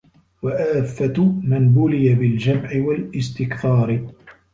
[0.41, 4.07] وَآفَةُ مَنْ بُلِيَ بِالْجَمْعِ وَالِاسْتِكْثَارِ